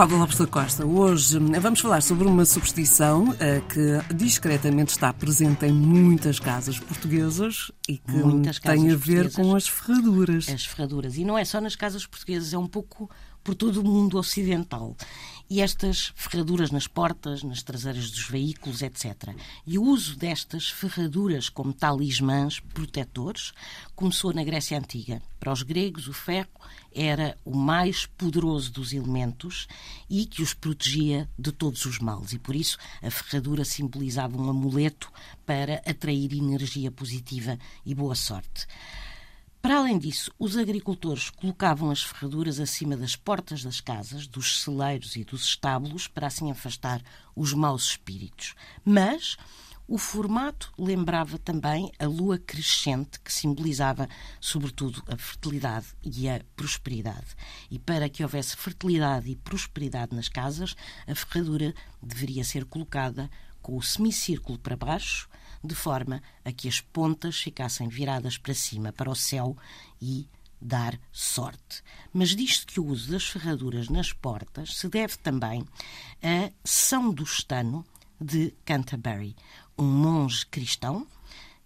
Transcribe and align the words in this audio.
Mafalda 0.00 0.16
Lopes 0.16 0.38
da 0.38 0.46
Costa. 0.46 0.86
Hoje 0.86 1.38
vamos 1.60 1.78
falar 1.78 2.00
sobre 2.00 2.26
uma 2.26 2.46
superstição 2.46 3.24
uh, 3.24 3.36
que 3.68 4.14
discretamente 4.14 4.92
está 4.92 5.12
presente 5.12 5.66
em 5.66 5.72
muitas 5.72 6.40
casas 6.40 6.78
portuguesas 6.78 7.70
e 7.86 7.98
que 7.98 8.60
tem 8.62 8.90
a 8.90 8.96
ver 8.96 9.30
com 9.30 9.54
as 9.54 9.68
ferraduras. 9.68 10.48
As 10.48 10.64
ferraduras. 10.64 11.18
E 11.18 11.24
não 11.24 11.36
é 11.36 11.44
só 11.44 11.60
nas 11.60 11.76
casas 11.76 12.06
portuguesas, 12.06 12.54
é 12.54 12.56
um 12.56 12.66
pouco 12.66 13.10
por 13.42 13.54
todo 13.54 13.80
o 13.80 13.84
mundo 13.84 14.18
ocidental. 14.18 14.96
E 15.48 15.60
estas 15.60 16.12
ferraduras 16.14 16.70
nas 16.70 16.86
portas, 16.86 17.42
nas 17.42 17.62
traseiras 17.62 18.10
dos 18.10 18.28
veículos, 18.28 18.82
etc. 18.82 19.34
E 19.66 19.78
o 19.78 19.82
uso 19.82 20.16
destas 20.16 20.68
ferraduras 20.68 21.48
como 21.48 21.72
talismãs 21.72 22.60
protetores 22.60 23.52
começou 23.96 24.32
na 24.32 24.44
Grécia 24.44 24.78
Antiga. 24.78 25.20
Para 25.40 25.52
os 25.52 25.62
gregos, 25.62 26.06
o 26.06 26.12
ferro 26.12 26.48
era 26.94 27.36
o 27.44 27.56
mais 27.56 28.06
poderoso 28.06 28.70
dos 28.70 28.92
elementos 28.92 29.66
e 30.08 30.24
que 30.24 30.40
os 30.40 30.54
protegia 30.54 31.28
de 31.36 31.50
todos 31.50 31.84
os 31.84 31.98
males. 31.98 32.32
E 32.32 32.38
por 32.38 32.54
isso 32.54 32.78
a 33.02 33.10
ferradura 33.10 33.64
simbolizava 33.64 34.40
um 34.40 34.48
amuleto 34.48 35.10
para 35.44 35.82
atrair 35.84 36.32
energia 36.32 36.92
positiva 36.92 37.58
e 37.84 37.92
boa 37.92 38.14
sorte. 38.14 38.68
Além 39.90 39.98
disso, 39.98 40.30
os 40.38 40.56
agricultores 40.56 41.30
colocavam 41.30 41.90
as 41.90 42.00
ferraduras 42.00 42.60
acima 42.60 42.96
das 42.96 43.16
portas 43.16 43.64
das 43.64 43.80
casas, 43.80 44.24
dos 44.24 44.62
celeiros 44.62 45.16
e 45.16 45.24
dos 45.24 45.42
estábulos 45.42 46.06
para 46.06 46.28
assim 46.28 46.48
afastar 46.48 47.02
os 47.34 47.52
maus 47.52 47.86
espíritos. 47.88 48.54
Mas 48.84 49.36
o 49.88 49.98
formato 49.98 50.72
lembrava 50.78 51.38
também 51.38 51.90
a 51.98 52.06
lua 52.06 52.38
crescente, 52.38 53.18
que 53.18 53.32
simbolizava, 53.32 54.08
sobretudo, 54.40 55.02
a 55.08 55.16
fertilidade 55.16 55.86
e 56.04 56.28
a 56.28 56.40
prosperidade. 56.54 57.34
E 57.68 57.76
para 57.76 58.08
que 58.08 58.22
houvesse 58.22 58.56
fertilidade 58.56 59.28
e 59.28 59.34
prosperidade 59.34 60.14
nas 60.14 60.28
casas, 60.28 60.76
a 61.04 61.16
ferradura 61.16 61.74
deveria 62.00 62.44
ser 62.44 62.64
colocada 62.64 63.28
com 63.60 63.76
o 63.76 63.82
semicírculo 63.82 64.56
para 64.56 64.76
baixo, 64.76 65.28
de 65.62 65.74
forma 65.74 66.22
a 66.44 66.52
que 66.52 66.68
as 66.68 66.80
pontas 66.80 67.38
ficassem 67.38 67.88
viradas 67.88 68.38
para 68.38 68.54
cima, 68.54 68.92
para 68.92 69.10
o 69.10 69.14
céu 69.14 69.56
e 70.00 70.26
dar 70.60 70.98
sorte. 71.12 71.82
Mas 72.12 72.36
diz-se 72.36 72.66
que 72.66 72.80
o 72.80 72.86
uso 72.86 73.10
das 73.12 73.24
ferraduras 73.24 73.88
nas 73.88 74.12
portas 74.12 74.76
se 74.76 74.88
deve 74.88 75.16
também 75.18 75.64
a 76.22 76.50
São 76.64 77.12
Dostano 77.12 77.84
de 78.20 78.52
Canterbury, 78.64 79.34
um 79.78 79.84
monge 79.84 80.44
cristão 80.46 81.06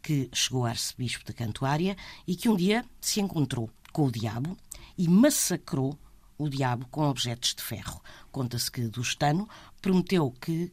que 0.01 0.29
chegou 0.33 0.67
a 0.67 0.71
arcebispo 0.71 1.25
de 1.25 1.33
Cantuária 1.33 1.97
e 2.27 2.37
que 2.37 2.49
um 2.49 2.55
dia 2.55 2.85
se 3.01 3.21
encontrou 3.21 3.71
com 3.93 4.07
o 4.07 4.13
diabo 4.13 4.57
e 4.97 5.09
massacrou 5.09 5.99
o 6.37 6.49
diabo 6.49 6.87
com 6.89 7.09
objetos 7.09 7.55
de 7.55 7.63
ferro. 7.63 8.01
Conta-se 8.31 8.71
que 8.71 8.87
Dostano 8.89 9.49
prometeu 9.81 10.31
que 10.31 10.73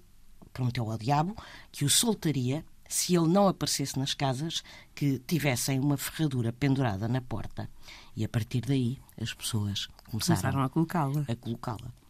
prometeu 0.52 0.92
ao 0.92 0.98
diabo 0.98 1.36
que 1.72 1.86
o 1.86 1.90
soltaria 1.90 2.66
se 2.94 3.16
ele 3.16 3.28
não 3.28 3.48
aparecesse 3.48 3.98
nas 3.98 4.14
casas 4.14 4.64
que 4.94 5.20
tivessem 5.20 5.80
uma 5.80 5.98
ferradura 5.98 6.52
pendurada 6.52 7.08
na 7.08 7.22
porta. 7.22 7.70
E 8.16 8.26
a 8.26 8.30
partir 8.30 8.62
daí 8.62 9.00
as 9.20 9.34
pessoas 9.34 9.88
começaram, 10.10 10.42
começaram 10.42 10.64
a 10.64 10.70
colocá-la. 10.70 11.26
A 11.28 11.36
colocá-la. 11.36 12.01